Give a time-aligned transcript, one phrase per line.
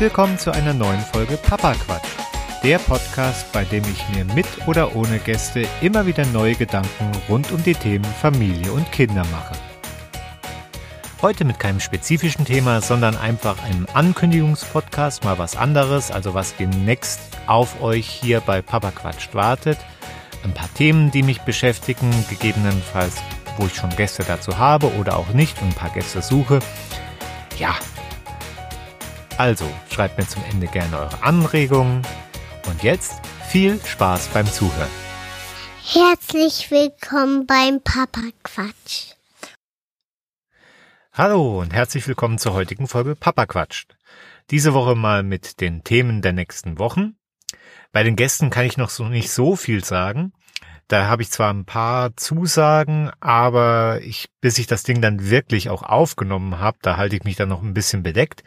[0.00, 2.08] Willkommen zu einer neuen Folge Papa Quatsch.
[2.62, 7.52] Der Podcast, bei dem ich mir mit oder ohne Gäste immer wieder neue Gedanken rund
[7.52, 9.52] um die Themen Familie und Kinder mache.
[11.20, 17.20] Heute mit keinem spezifischen Thema, sondern einfach einem Ankündigungspodcast, mal was anderes, also was demnächst
[17.46, 19.76] auf euch hier bei Papa Quatsch wartet.
[20.44, 23.16] Ein paar Themen, die mich beschäftigen, gegebenenfalls,
[23.58, 26.60] wo ich schon Gäste dazu habe oder auch nicht und ein paar Gäste suche.
[27.58, 27.74] Ja,
[29.40, 32.02] also schreibt mir zum Ende gerne eure Anregungen.
[32.68, 34.90] Und jetzt viel Spaß beim Zuhören.
[35.82, 39.14] Herzlich willkommen beim Papa Quatsch.
[41.14, 43.96] Hallo und herzlich willkommen zur heutigen Folge Papa Quatscht.
[44.50, 47.16] Diese Woche mal mit den Themen der nächsten Wochen.
[47.92, 50.34] Bei den Gästen kann ich noch so nicht so viel sagen.
[50.86, 55.70] Da habe ich zwar ein paar Zusagen, aber ich, bis ich das Ding dann wirklich
[55.70, 58.44] auch aufgenommen habe, da halte ich mich dann noch ein bisschen bedeckt.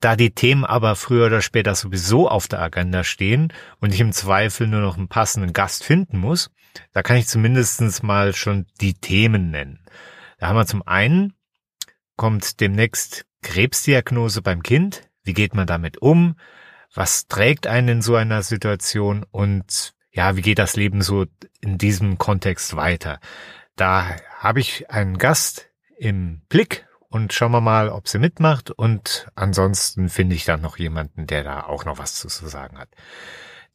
[0.00, 4.12] Da die Themen aber früher oder später sowieso auf der Agenda stehen und ich im
[4.12, 6.50] Zweifel nur noch einen passenden Gast finden muss,
[6.92, 9.80] da kann ich zumindestens mal schon die Themen nennen.
[10.38, 11.34] Da haben wir zum einen,
[12.16, 15.08] kommt demnächst Krebsdiagnose beim Kind.
[15.24, 16.36] Wie geht man damit um?
[16.94, 19.24] Was trägt einen in so einer Situation?
[19.30, 21.26] Und ja, wie geht das Leben so
[21.60, 23.20] in diesem Kontext weiter?
[23.76, 28.70] Da habe ich einen Gast im Blick und schauen wir mal, ob sie mitmacht.
[28.70, 32.88] Und ansonsten finde ich dann noch jemanden, der da auch noch was zu sagen hat.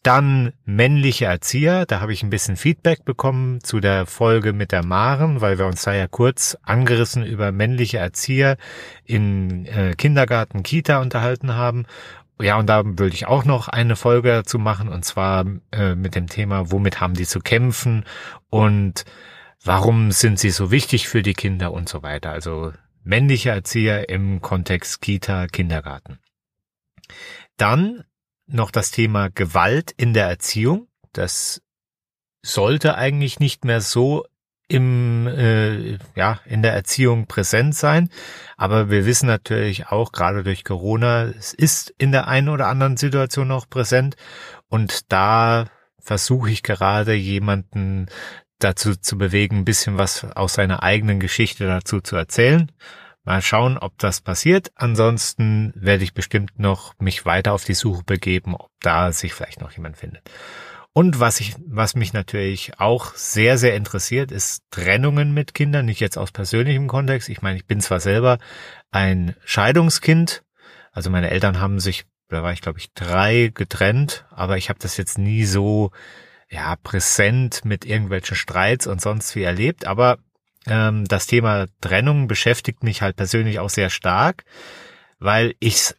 [0.03, 4.86] Dann männliche Erzieher, da habe ich ein bisschen Feedback bekommen zu der Folge mit der
[4.86, 8.58] Maren, weil wir uns da ja kurz angerissen über männliche Erzieher
[9.06, 11.86] in äh, Kindergarten, Kita unterhalten haben.
[12.42, 16.16] Ja, und da würde ich auch noch eine Folge dazu machen, und zwar äh, mit
[16.16, 18.03] dem Thema, womit haben die zu kämpfen
[18.50, 19.06] und
[19.63, 22.31] warum sind sie so wichtig für die Kinder und so weiter.
[22.31, 26.19] Also männliche Erzieher im Kontext Kita, Kindergarten.
[27.58, 28.03] Dann
[28.46, 30.88] noch das Thema Gewalt in der Erziehung.
[31.12, 31.62] Das
[32.42, 34.25] sollte eigentlich nicht mehr so
[34.68, 38.09] im äh, ja in der Erziehung präsent sein,
[38.58, 42.97] aber wir wissen natürlich auch gerade durch Corona, es ist in der einen oder anderen
[42.97, 44.16] Situation noch präsent
[44.69, 45.68] und da
[46.00, 48.08] versuche ich gerade jemanden
[48.63, 52.72] dazu zu bewegen, ein bisschen was aus seiner eigenen Geschichte dazu zu erzählen.
[53.25, 54.72] Mal schauen, ob das passiert.
[54.75, 59.62] Ansonsten werde ich bestimmt noch mich weiter auf die Suche begeben, ob da sich vielleicht
[59.62, 60.29] noch jemand findet.
[60.91, 66.00] Und was ich, was mich natürlich auch sehr, sehr interessiert, ist Trennungen mit Kindern, nicht
[66.00, 67.30] jetzt aus persönlichem Kontext.
[67.30, 68.38] Ich meine, ich bin zwar selber
[68.91, 70.44] ein Scheidungskind,
[70.91, 74.80] also meine Eltern haben sich, da war ich glaube ich drei getrennt, aber ich habe
[74.80, 75.91] das jetzt nie so
[76.53, 79.88] ja, präsent mit irgendwelchen Streits und sonst wie erlebt.
[79.88, 80.19] Aber
[80.68, 84.46] ähm, das Thema Trennung beschäftigt mich halt persönlich auch sehr stark,
[85.19, 85.96] weil ich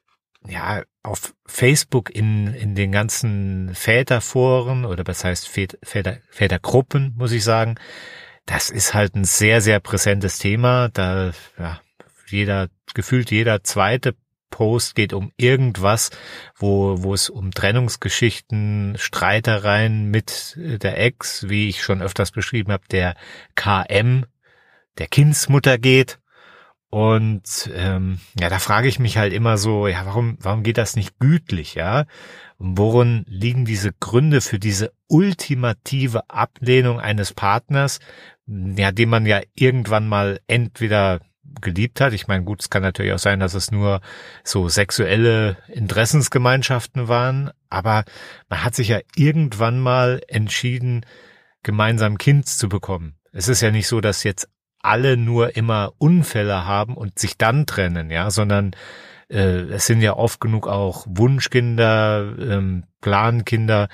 [0.46, 7.42] ja auf Facebook in, in den ganzen Väterforen oder was heißt Väter, Vätergruppen, muss ich
[7.42, 7.74] sagen,
[8.46, 10.88] das ist halt ein sehr, sehr präsentes Thema.
[10.90, 11.80] Da ja,
[12.28, 14.14] jeder, gefühlt jeder zweite
[14.54, 16.10] Post geht um irgendwas,
[16.54, 22.84] wo, wo es um Trennungsgeschichten, Streitereien mit der Ex, wie ich schon öfters beschrieben habe,
[22.88, 23.16] der
[23.56, 24.26] KM,
[24.98, 26.20] der Kindsmutter geht.
[26.88, 30.94] Und ähm, ja, da frage ich mich halt immer so, ja, warum, warum geht das
[30.94, 32.04] nicht gütlich, ja?
[32.58, 37.98] Worin liegen diese Gründe für diese ultimative Ablehnung eines Partners,
[38.46, 41.18] ja, den man ja irgendwann mal entweder
[41.60, 42.12] geliebt hat.
[42.12, 44.00] Ich meine, gut, es kann natürlich auch sein, dass es nur
[44.42, 48.04] so sexuelle Interessensgemeinschaften waren, aber
[48.48, 51.04] man hat sich ja irgendwann mal entschieden,
[51.62, 53.16] gemeinsam Kind zu bekommen.
[53.32, 54.48] Es ist ja nicht so, dass jetzt
[54.80, 58.72] alle nur immer Unfälle haben und sich dann trennen, ja, sondern
[59.38, 63.88] es sind ja oft genug auch Wunschkinder, ähm, Plankinder,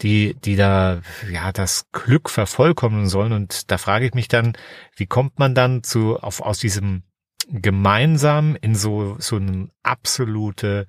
[0.00, 1.00] die, die da
[1.30, 3.32] ja das Glück vervollkommen sollen.
[3.32, 4.56] Und da frage ich mich dann,
[4.96, 7.02] wie kommt man dann zu auf aus diesem
[7.48, 10.86] gemeinsam in so so eine absolute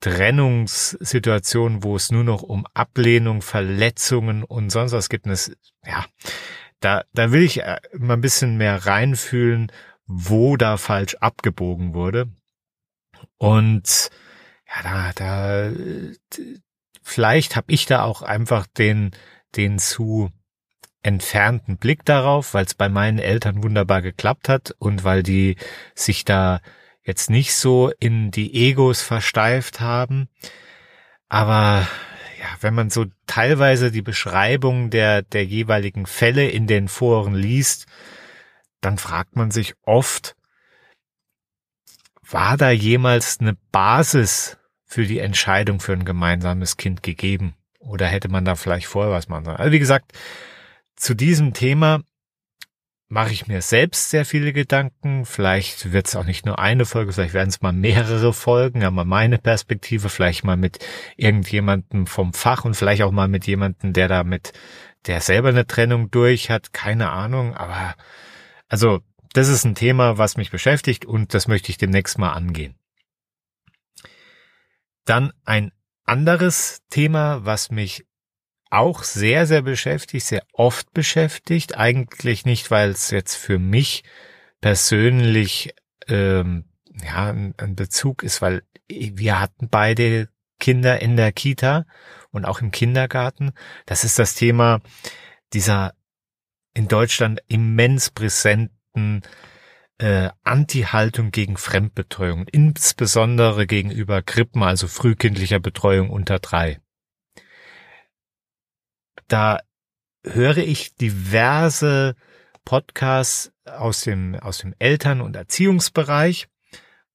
[0.00, 5.26] Trennungssituation, wo es nur noch um Ablehnung, Verletzungen und sonst was gibt.
[5.28, 5.52] Es,
[5.86, 6.04] ja,
[6.80, 9.70] da, da will ich äh, mal ein bisschen mehr reinfühlen,
[10.06, 12.28] wo da falsch abgebogen wurde.
[13.42, 14.10] Und
[14.68, 15.72] ja, da, da,
[17.02, 19.10] vielleicht habe ich da auch einfach den,
[19.56, 20.30] den zu
[21.02, 25.56] entfernten Blick darauf, weil es bei meinen Eltern wunderbar geklappt hat und weil die
[25.96, 26.60] sich da
[27.02, 30.28] jetzt nicht so in die Egos versteift haben.
[31.28, 31.88] Aber
[32.38, 37.86] ja, wenn man so teilweise die Beschreibung der, der jeweiligen Fälle in den Foren liest,
[38.80, 40.36] dann fragt man sich oft,
[42.32, 47.54] war da jemals eine Basis für die Entscheidung für ein gemeinsames Kind gegeben?
[47.78, 49.56] Oder hätte man da vielleicht vorher was machen sollen?
[49.56, 50.12] Also wie gesagt,
[50.96, 52.02] zu diesem Thema
[53.08, 55.26] mache ich mir selbst sehr viele Gedanken.
[55.26, 59.04] Vielleicht wird es auch nicht nur eine Folge, vielleicht werden es mal mehrere Folgen, aber
[59.04, 60.78] meine Perspektive, vielleicht mal mit
[61.16, 64.52] irgendjemandem vom Fach und vielleicht auch mal mit jemandem, der damit,
[65.06, 67.94] der selber eine Trennung durch hat, keine Ahnung, aber
[68.68, 69.00] also
[69.32, 72.74] das ist ein Thema, was mich beschäftigt und das möchte ich demnächst mal angehen.
[75.04, 75.72] Dann ein
[76.04, 78.06] anderes Thema, was mich
[78.70, 81.76] auch sehr, sehr beschäftigt, sehr oft beschäftigt.
[81.76, 84.02] Eigentlich nicht, weil es jetzt für mich
[84.60, 85.74] persönlich
[86.08, 86.64] ähm,
[87.02, 90.28] ja ein Bezug ist, weil wir hatten beide
[90.58, 91.84] Kinder in der Kita
[92.30, 93.52] und auch im Kindergarten.
[93.84, 94.80] Das ist das Thema
[95.52, 95.94] dieser
[96.74, 98.10] in Deutschland immens
[98.92, 99.22] präsenten
[99.98, 106.78] äh, Anti-Haltung gegen Fremdbetreuung, insbesondere gegenüber Krippen, also frühkindlicher Betreuung unter drei
[109.32, 109.60] da
[110.24, 112.14] höre ich diverse
[112.64, 116.48] Podcasts aus dem, aus dem Eltern- und Erziehungsbereich.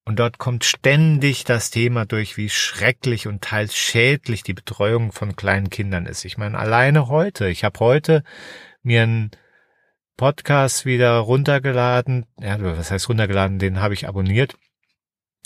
[0.04, 5.36] Und dort kommt ständig das Thema durch, wie schrecklich und teils schädlich die Betreuung von
[5.36, 6.24] kleinen Kindern ist.
[6.24, 8.24] Ich meine, alleine heute, ich habe heute
[8.82, 9.30] mir einen
[10.18, 12.26] Podcast wieder runtergeladen.
[12.40, 13.58] Ja, was heißt runtergeladen?
[13.58, 14.56] Den habe ich abonniert.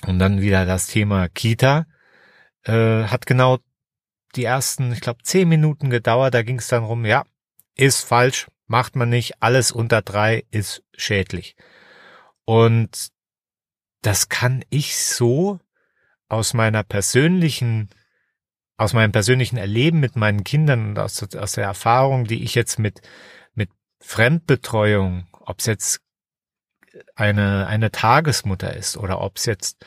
[0.07, 1.87] Und dann wieder das Thema Kita.
[2.65, 3.59] Äh, hat genau
[4.35, 6.33] die ersten, ich glaube, zehn Minuten gedauert.
[6.33, 7.25] Da ging es dann rum, ja,
[7.77, 11.55] ist falsch, macht man nicht, alles unter drei ist schädlich.
[12.47, 13.11] Und
[14.01, 15.61] das kann ich so
[16.29, 17.91] aus meiner persönlichen,
[18.79, 22.79] aus meinem persönlichen Erleben mit meinen Kindern und aus, aus der Erfahrung, die ich jetzt
[22.79, 23.09] mit, mit
[24.03, 26.01] Fremdbetreuung, ob es jetzt
[27.15, 29.85] eine, eine Tagesmutter ist oder ob es jetzt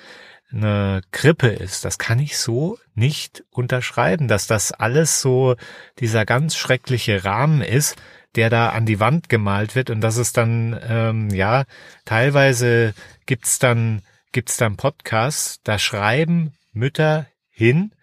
[0.51, 1.85] eine Krippe ist.
[1.85, 5.55] Das kann ich so nicht unterschreiben, dass das alles so
[5.99, 7.95] dieser ganz schreckliche Rahmen ist,
[8.35, 11.65] der da an die Wand gemalt wird und dass es dann ähm, ja
[12.05, 12.93] teilweise
[13.25, 14.01] gibt's dann
[14.31, 17.93] gibt's dann Podcasts, da schreiben Mütter hin,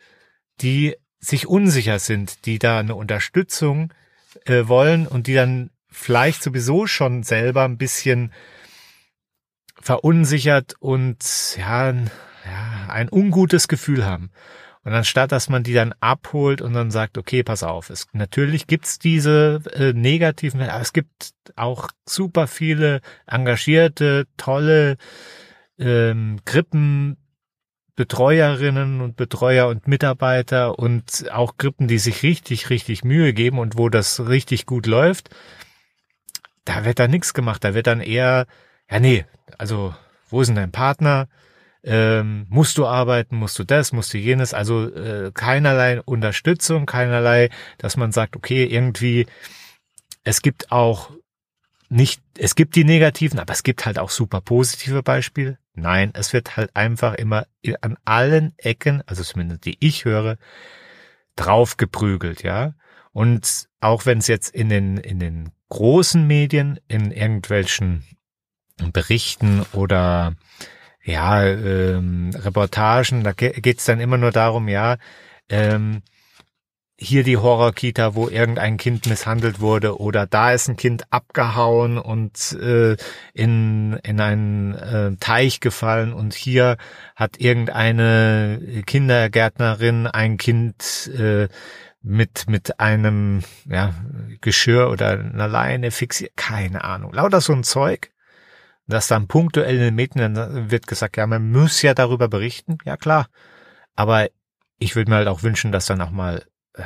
[0.63, 3.93] die sich unsicher sind, die da eine Unterstützung
[4.47, 8.33] äh, wollen und die dann vielleicht sowieso schon selber ein bisschen
[9.81, 11.93] verunsichert und ja
[12.45, 14.31] ja, ein ungutes Gefühl haben.
[14.85, 18.67] Und anstatt, dass man die dann abholt und dann sagt, okay, pass auf, es, natürlich
[18.67, 24.97] gibt's diese äh, negativen, aber es gibt auch super viele engagierte, tolle
[25.79, 33.61] ähm, Krippenbetreuerinnen und Betreuer und Mitarbeiter und auch Krippen, die sich richtig, richtig Mühe geben
[33.61, 35.31] und wo das richtig gut läuft.
[36.65, 38.47] Da wird dann nichts gemacht, da wird dann eher,
[38.91, 39.27] ja nee,
[39.59, 39.95] also
[40.29, 41.29] wo ist denn dein Partner?
[41.85, 47.51] ähm, musst du arbeiten, musst du das, musst du jenes, also äh, keinerlei Unterstützung, keinerlei,
[47.79, 49.27] dass man sagt, okay, irgendwie,
[50.23, 51.11] es gibt auch
[51.89, 55.59] nicht, es gibt die negativen, aber es gibt halt auch super positive Beispiele.
[55.75, 57.47] Nein, es wird halt einfach immer
[57.81, 60.37] an allen Ecken, also zumindest die ich höre,
[61.35, 62.75] drauf geprügelt, ja.
[63.13, 68.05] Und auch wenn es jetzt in den, in den großen Medien, in irgendwelchen
[68.93, 70.35] Berichten oder
[71.03, 74.99] ja, ähm, Reportagen, da geht's dann immer nur darum, ja,
[75.49, 76.03] ähm,
[76.99, 82.53] hier die Horrorkita, wo irgendein Kind misshandelt wurde oder da ist ein Kind abgehauen und
[82.53, 82.97] äh,
[83.33, 86.77] in, in einen äh, Teich gefallen und hier
[87.17, 91.49] hat irgendeine Kindergärtnerin ein Kind äh,
[92.03, 93.95] mit mit einem ja,
[94.41, 97.13] Geschirr oder einer Leine fixiert, keine Ahnung.
[97.13, 98.13] Lauter so ein Zeug
[98.87, 102.79] dass dann punktuell in den Medien wird gesagt, ja, man muss ja darüber berichten.
[102.85, 103.29] Ja, klar.
[103.95, 104.29] Aber
[104.79, 106.45] ich würde mir halt auch wünschen, dass dann auch mal,
[106.75, 106.83] äh,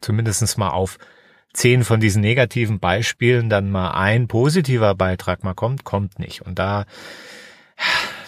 [0.00, 0.98] zumindestens mal auf
[1.52, 6.42] zehn von diesen negativen Beispielen dann mal ein positiver Beitrag mal kommt, kommt nicht.
[6.42, 6.84] Und da,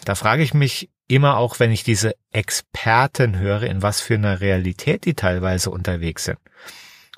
[0.05, 4.40] da frage ich mich immer auch, wenn ich diese Experten höre, in was für einer
[4.40, 6.38] Realität die teilweise unterwegs sind.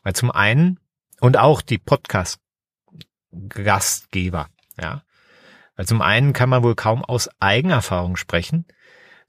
[0.02, 0.80] Weil zum einen,
[1.20, 4.48] und auch die Podcast-Gastgeber,
[4.80, 5.02] ja,
[5.76, 8.64] weil zum einen kann man wohl kaum aus Eigenerfahrung sprechen,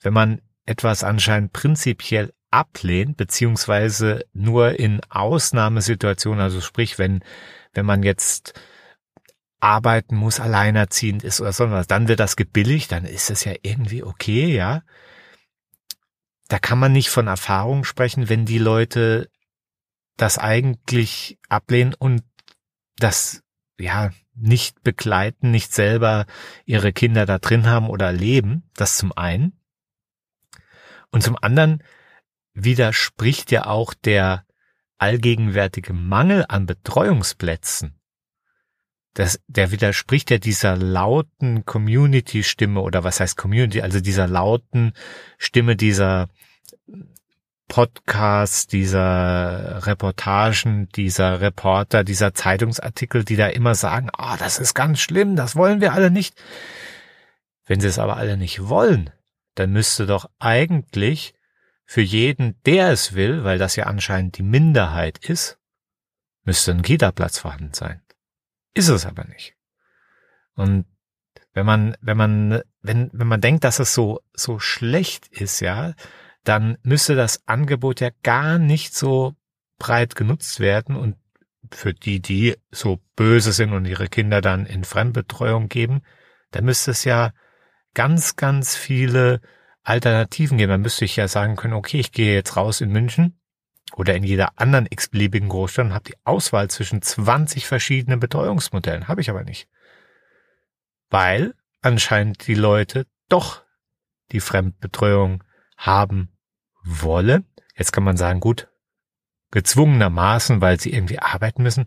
[0.01, 7.23] wenn man etwas anscheinend prinzipiell ablehnt, beziehungsweise nur in Ausnahmesituationen, also sprich, wenn,
[7.73, 8.53] wenn man jetzt
[9.65, 13.53] arbeiten muss, alleinerziehend ist oder so was, dann wird das gebilligt, dann ist es ja
[13.63, 14.83] irgendwie okay, ja.
[16.47, 19.27] Da kann man nicht von Erfahrung sprechen, wenn die Leute
[20.17, 22.21] das eigentlich ablehnen und
[22.97, 23.41] das,
[23.79, 26.27] ja, nicht begleiten, nicht selber
[26.65, 28.69] ihre Kinder da drin haben oder leben.
[28.75, 29.59] Das zum einen.
[31.09, 31.81] Und zum anderen
[32.53, 34.45] widerspricht ja auch der
[34.99, 37.99] allgegenwärtige Mangel an Betreuungsplätzen.
[39.15, 44.91] Das, der widerspricht ja dieser lauten Community-Stimme oder was heißt Community, also dieser lauten
[45.37, 46.27] Stimme dieser
[47.69, 54.73] Podcasts, dieser Reportagen, dieser Reporter, dieser Zeitungsartikel, die da immer sagen, ah, oh, das ist
[54.73, 56.35] ganz schlimm, das wollen wir alle nicht.
[57.65, 59.11] Wenn sie es aber alle nicht wollen,
[59.55, 61.33] dann müsste doch eigentlich
[61.85, 65.57] für jeden, der es will, weil das ja anscheinend die Minderheit ist,
[66.43, 68.01] müsste ein Kita-Platz vorhanden sein.
[68.75, 69.55] Ist es aber nicht.
[70.53, 70.85] Und
[71.53, 75.93] wenn man, wenn man, wenn, wenn man denkt, dass es so, so schlecht ist, ja,
[76.43, 79.33] dann müsste das Angebot ja gar nicht so
[79.79, 81.15] breit genutzt werden und
[81.71, 86.01] für die, die so böse sind und ihre Kinder dann in Fremdbetreuung geben,
[86.51, 87.31] da müsste es ja
[87.93, 89.41] ganz, ganz viele
[89.83, 90.71] Alternativen geben.
[90.71, 93.39] Dann müsste ich ja sagen können, okay, ich gehe jetzt raus in München
[93.93, 99.07] oder in jeder anderen x-beliebigen Großstadt und habe die Auswahl zwischen 20 verschiedenen Betreuungsmodellen.
[99.07, 99.67] Habe ich aber nicht.
[101.09, 103.63] Weil anscheinend die Leute doch
[104.31, 105.43] die Fremdbetreuung
[105.77, 106.35] haben
[106.83, 107.45] wollen.
[107.75, 108.67] Jetzt kann man sagen, gut,
[109.51, 111.85] gezwungenermaßen, weil sie irgendwie arbeiten müssen.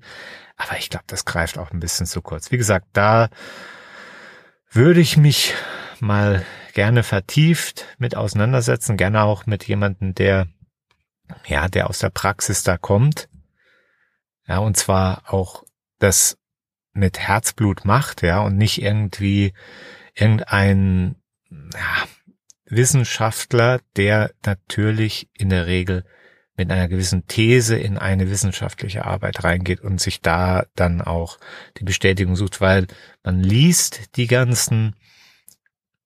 [0.56, 2.50] Aber ich glaube, das greift auch ein bisschen zu kurz.
[2.50, 3.28] Wie gesagt, da
[4.70, 5.54] würde ich mich
[6.00, 10.46] mal gerne vertieft mit auseinandersetzen, gerne auch mit jemandem, der,
[11.46, 13.28] ja, der aus der Praxis da kommt.
[14.46, 15.64] Ja, und zwar auch
[15.98, 16.38] das
[16.92, 19.52] mit Herzblut macht, ja, und nicht irgendwie
[20.14, 21.16] irgendein,
[21.50, 22.08] ja,
[22.66, 26.04] Wissenschaftler, der natürlich in der Regel
[26.56, 31.38] mit einer gewissen These in eine wissenschaftliche Arbeit reingeht und sich da dann auch
[31.78, 32.88] die Bestätigung sucht, weil
[33.22, 34.96] man liest die ganzen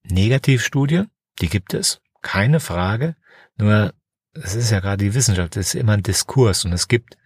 [0.04, 1.10] Negativstudien,
[1.40, 3.16] die gibt es, keine Frage,
[3.56, 3.94] nur
[4.34, 7.16] es ist ja gerade die Wissenschaft, es ist immer ein Diskurs und es gibt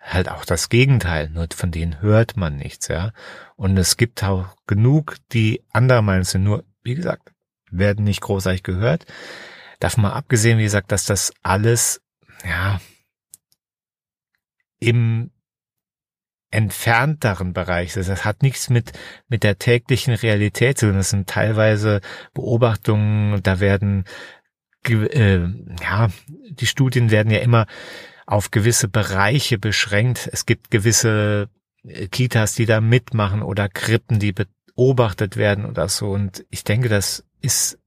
[0.00, 3.12] halt auch das Gegenteil, nur von denen hört man nichts, ja.
[3.56, 7.32] Und es gibt auch genug, die anderer Meinung sind, nur, wie gesagt,
[7.70, 9.04] werden nicht großartig gehört.
[9.78, 12.00] Davon mal abgesehen, wie gesagt, dass das alles,
[12.44, 12.80] ja,
[14.78, 15.30] im
[16.50, 18.08] entfernteren Bereich ist.
[18.08, 18.92] Das hat nichts mit,
[19.28, 20.96] mit der täglichen Realität zu tun.
[20.96, 22.00] Das sind teilweise
[22.34, 24.04] Beobachtungen, da werden,
[24.88, 25.40] äh,
[25.82, 26.08] ja,
[26.50, 27.66] die Studien werden ja immer
[28.26, 30.28] auf gewisse Bereiche beschränkt.
[30.32, 31.48] Es gibt gewisse
[31.84, 36.10] äh, Kitas, die da mitmachen oder Krippen, die beobachtet werden oder so.
[36.10, 37.78] Und ich denke, das ist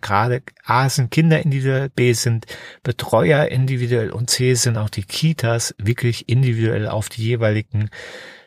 [0.00, 2.46] gerade A sind Kinder individuell, B sind
[2.82, 7.88] Betreuer individuell und C sind auch die Kitas wirklich individuell auf die jeweiligen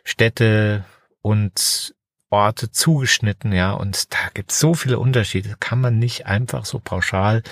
[0.04, 0.86] Städte
[1.22, 1.96] und
[2.30, 6.80] Orte zugeschnitten, ja, und da gibt es so viele Unterschiede, kann man nicht einfach so
[6.80, 7.44] pauschal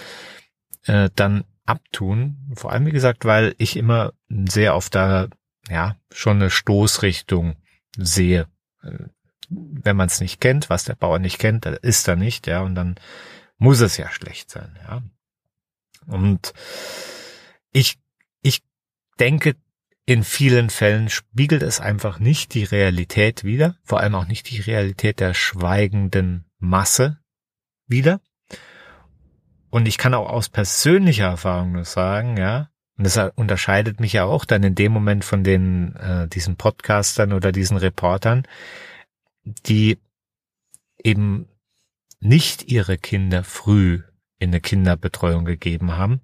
[0.86, 2.52] äh, dann abtun.
[2.56, 5.28] Vor allem, wie gesagt, weil ich immer sehr auf da,
[5.70, 7.56] ja, schon eine Stoßrichtung
[7.98, 8.48] sehe.
[9.50, 12.62] Wenn man es nicht kennt, was der Bauer nicht kennt, dann ist er nicht, ja,
[12.62, 12.96] und dann
[13.58, 15.02] muss es ja schlecht sein, ja.
[16.08, 16.54] Und
[17.72, 17.98] ich,
[18.42, 18.64] ich
[19.20, 19.56] denke,
[20.06, 24.62] in vielen Fällen spiegelt es einfach nicht die Realität wider, vor allem auch nicht die
[24.62, 27.20] Realität der schweigenden Masse
[27.88, 28.22] wider.
[29.70, 34.24] Und ich kann auch aus persönlicher Erfahrung nur sagen, ja, und das unterscheidet mich ja
[34.24, 38.44] auch dann in dem Moment von den äh, diesen Podcastern oder diesen Reportern,
[39.44, 39.98] die
[41.04, 41.50] eben
[42.22, 44.02] nicht ihre Kinder früh
[44.40, 46.22] in eine Kinderbetreuung gegeben haben.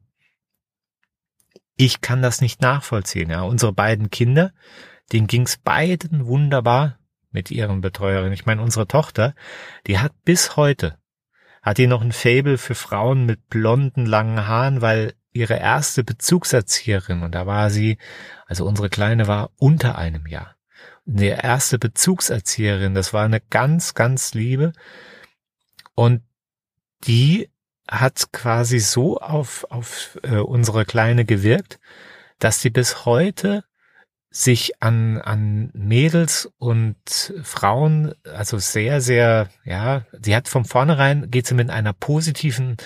[1.83, 3.31] Ich kann das nicht nachvollziehen.
[3.31, 4.53] Ja, unsere beiden Kinder,
[5.11, 7.00] denen ging's beiden wunderbar
[7.31, 8.33] mit ihren Betreuerinnen.
[8.33, 9.33] Ich meine, unsere Tochter,
[9.88, 11.00] die hat bis heute
[11.63, 17.23] hat die noch ein Fable für Frauen mit blonden langen Haaren, weil ihre erste Bezugserzieherin
[17.23, 17.97] und da war sie,
[18.45, 20.55] also unsere Kleine war unter einem Jahr.
[21.05, 24.71] Die erste Bezugserzieherin, das war eine ganz, ganz liebe
[25.95, 26.21] und
[27.05, 27.50] die
[27.91, 31.79] hat quasi so auf, auf äh, unsere Kleine gewirkt,
[32.39, 33.63] dass sie bis heute
[34.31, 36.95] sich an, an Mädels und
[37.43, 42.77] Frauen, also sehr, sehr, ja, sie hat von vornherein, geht sie mit einer positiven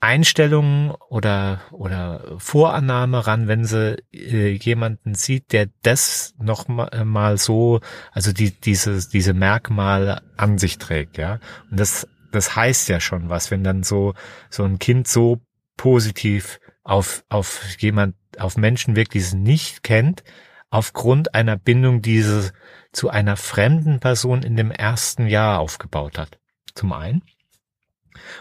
[0.00, 7.04] Einstellung oder, oder Vorannahme ran, wenn sie äh, jemanden sieht, der das noch mal, äh,
[7.04, 7.80] mal so,
[8.12, 11.40] also die, diese, diese Merkmale an sich trägt, ja.
[11.70, 14.14] Und das, das heißt ja schon was, wenn dann so,
[14.50, 15.40] so ein Kind so
[15.76, 20.24] positiv auf, auf jemand, auf Menschen wirkt, die es nicht kennt,
[20.70, 22.52] aufgrund einer Bindung, die sie
[22.92, 26.38] zu einer fremden Person in dem ersten Jahr aufgebaut hat.
[26.74, 27.22] Zum einen.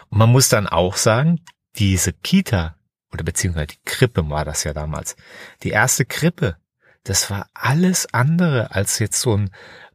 [0.09, 1.41] Und man muss dann auch sagen,
[1.75, 2.75] diese Kita
[3.13, 5.15] oder beziehungsweise die Krippe war das ja damals.
[5.63, 6.57] Die erste Krippe,
[7.03, 9.51] das war alles andere als jetzt so ein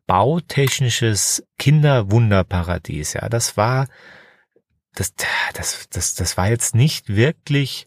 [0.07, 3.15] bautechnisches Kinderwunderparadies.
[3.15, 3.89] Ja, das war,
[4.95, 5.15] das,
[5.55, 7.87] das, das, das war jetzt nicht wirklich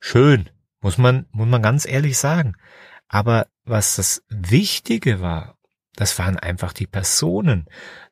[0.00, 2.54] schön, muss man, muss man ganz ehrlich sagen.
[3.08, 5.56] Aber was das Wichtige war,
[5.96, 7.66] das waren einfach die Personen,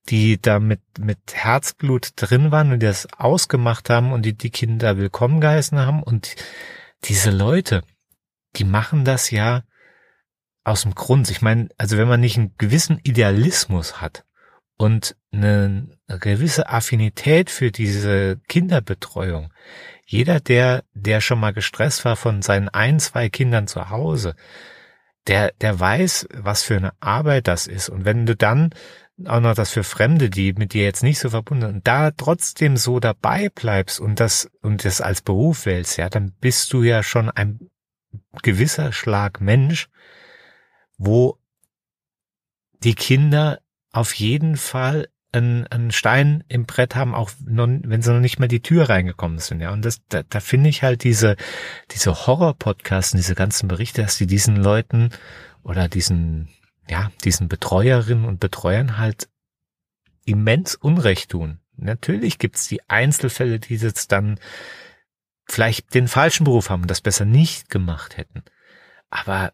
[0.09, 4.51] die da mit, mit Herzblut drin waren und die das ausgemacht haben und die die
[4.51, 6.03] Kinder willkommen geheißen haben.
[6.03, 6.35] Und
[7.05, 7.83] diese Leute,
[8.57, 9.63] die machen das ja
[10.69, 11.31] aus dem Grund.
[11.31, 14.25] Ich meine, also wenn man nicht einen gewissen Idealismus hat
[14.77, 19.53] und eine gewisse Affinität für diese Kinderbetreuung,
[20.07, 24.37] jeder, der, der schon mal gestresst war von seinen ein, zwei Kindern zu Hause,
[25.27, 27.89] der, der weiß, was für eine Arbeit das ist.
[27.89, 28.71] Und wenn du dann
[29.27, 32.77] auch noch das für Fremde, die mit dir jetzt nicht so verbunden sind, da trotzdem
[32.77, 37.03] so dabei bleibst und das, und das als Beruf wählst, ja, dann bist du ja
[37.03, 37.59] schon ein
[38.43, 39.89] gewisser Schlag Mensch,
[40.99, 41.39] wo
[42.83, 43.61] die Kinder
[43.93, 48.49] auf jeden Fall einen, Stein im Brett haben, auch noch, wenn sie noch nicht mal
[48.49, 49.73] die Tür reingekommen sind, ja.
[49.73, 51.37] Und das, da, da finde ich halt diese,
[51.91, 55.11] diese Horror-Podcasts diese ganzen Berichte, dass die diesen Leuten
[55.63, 56.49] oder diesen,
[56.89, 59.29] ja, diesen Betreuerinnen und Betreuern halt
[60.25, 61.61] immens Unrecht tun.
[61.77, 64.41] Natürlich gibt's die Einzelfälle, die jetzt dann
[65.47, 68.43] vielleicht den falschen Beruf haben und das besser nicht gemacht hätten.
[69.11, 69.53] Aber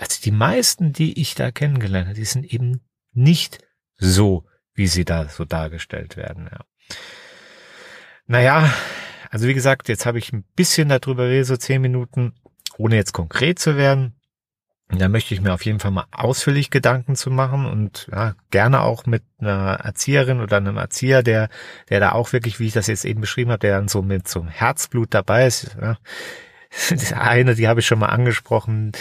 [0.00, 2.80] also die meisten, die ich da kennengelernt habe, die sind eben
[3.12, 3.58] nicht
[3.98, 6.48] so, wie sie da so dargestellt werden.
[6.50, 6.60] Ja.
[8.26, 8.72] Naja,
[9.28, 12.32] also wie gesagt, jetzt habe ich ein bisschen darüber geredet, so zehn Minuten,
[12.78, 14.18] ohne jetzt konkret zu werden.
[14.88, 18.80] Da möchte ich mir auf jeden Fall mal ausführlich Gedanken zu machen und ja, gerne
[18.80, 21.50] auch mit einer Erzieherin oder einem Erzieher, der,
[21.90, 24.26] der da auch wirklich, wie ich das jetzt eben beschrieben habe, der dann so mit
[24.28, 25.76] so einem Herzblut dabei ist.
[25.78, 25.98] Ja.
[27.14, 28.92] Eine, die habe ich schon mal angesprochen,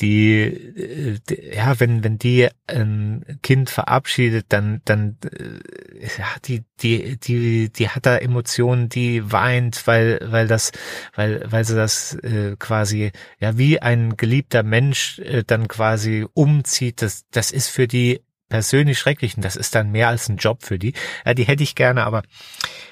[0.00, 7.16] die, die, ja, wenn, wenn die ein Kind verabschiedet, dann, dann, äh, ja, die, die,
[7.18, 10.72] die, die hat da Emotionen, die weint, weil, weil das,
[11.14, 17.00] weil, weil sie das äh, quasi, ja, wie ein geliebter Mensch äh, dann quasi umzieht,
[17.00, 20.62] das, das ist für die persönlich schrecklich und das ist dann mehr als ein Job
[20.62, 20.94] für die.
[21.24, 22.22] Ja, die hätte ich gerne, aber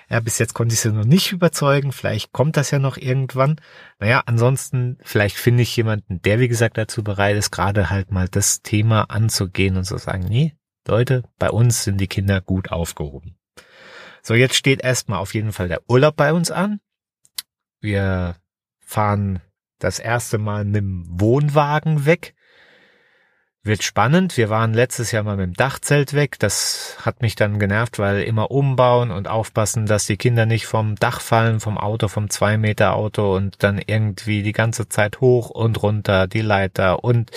[0.09, 1.93] ja, bis jetzt konnte ich sie noch nicht überzeugen.
[1.93, 3.61] Vielleicht kommt das ja noch irgendwann.
[3.99, 8.29] Naja, ansonsten, vielleicht finde ich jemanden, der, wie gesagt, dazu bereit ist, gerade halt mal
[8.29, 10.55] das Thema anzugehen und zu sagen, nee,
[10.87, 13.37] Leute, bei uns sind die Kinder gut aufgehoben.
[14.23, 16.81] So, jetzt steht erstmal auf jeden Fall der Urlaub bei uns an.
[17.81, 18.37] Wir
[18.81, 19.41] fahren
[19.79, 22.35] das erste Mal mit dem Wohnwagen weg.
[23.65, 24.37] Wird spannend.
[24.37, 26.37] Wir waren letztes Jahr mal mit dem Dachzelt weg.
[26.41, 30.97] Das hat mich dann genervt, weil immer umbauen und aufpassen, dass die Kinder nicht vom
[30.97, 35.49] Dach fallen, vom Auto, vom zwei Meter Auto und dann irgendwie die ganze Zeit hoch
[35.49, 37.31] und runter die Leiter und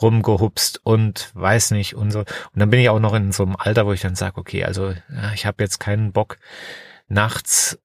[0.00, 2.20] rumgehupst und weiß nicht und so.
[2.20, 4.62] Und dann bin ich auch noch in so einem Alter, wo ich dann sage, okay,
[4.62, 6.38] also ja, ich habe jetzt keinen Bock
[7.08, 7.80] nachts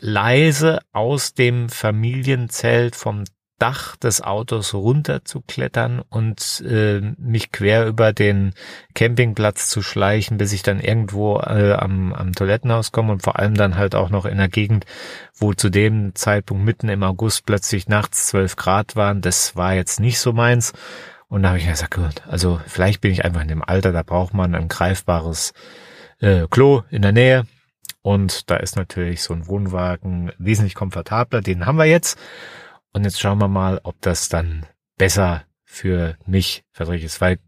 [0.00, 3.24] leise aus dem Familienzelt vom
[3.58, 8.52] Dach des Autos runterzuklettern und äh, mich quer über den
[8.94, 13.54] Campingplatz zu schleichen, bis ich dann irgendwo äh, am, am Toilettenhaus komme und vor allem
[13.54, 14.86] dann halt auch noch in der Gegend,
[15.36, 19.20] wo zu dem Zeitpunkt mitten im August plötzlich nachts zwölf Grad waren.
[19.20, 20.72] Das war jetzt nicht so meins.
[21.28, 23.92] Und da habe ich mir gesagt, gut, also vielleicht bin ich einfach in dem Alter,
[23.92, 25.52] da braucht man ein greifbares
[26.20, 27.44] äh, Klo in der Nähe.
[28.02, 31.40] Und da ist natürlich so ein Wohnwagen wesentlich komfortabler.
[31.40, 32.18] Den haben wir jetzt.
[32.94, 37.38] Und jetzt schauen wir mal, ob das dann besser für mich verträglich ist, weil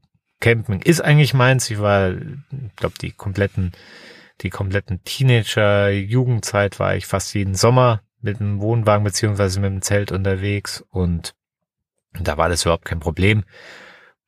[0.41, 1.71] Camping ist eigentlich meins.
[1.71, 3.73] Ich war, ich glaube, die kompletten,
[4.41, 9.83] die kompletten Teenager, Jugendzeit war ich fast jeden Sommer mit einem Wohnwagen beziehungsweise mit einem
[9.83, 11.35] Zelt unterwegs und
[12.13, 13.45] da war das überhaupt kein Problem.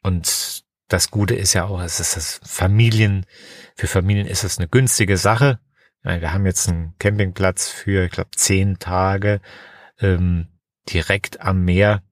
[0.03, 3.27] Und das Gute ist ja auch, es ist das Familien,
[3.75, 5.59] für Familien ist es eine günstige Sache.
[6.03, 9.41] Wir haben jetzt einen Campingplatz für, ich glaube, zehn Tage.
[10.01, 10.47] Ähm,
[10.93, 12.03] direkt am Meer.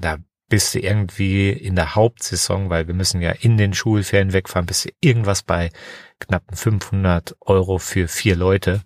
[0.00, 4.66] Da bist du irgendwie in der Hauptsaison, weil wir müssen ja in den Schulferien wegfahren,
[4.66, 5.70] bist du irgendwas bei
[6.20, 8.82] knappen 500 Euro für vier Leute.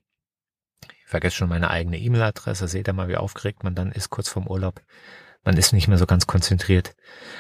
[1.05, 2.69] vergesse schon meine eigene E-Mail-Adresse.
[2.69, 4.83] Seht ihr mal, wie aufgeregt man dann ist kurz vorm Urlaub.
[5.43, 6.95] Man ist nicht mehr so ganz konzentriert.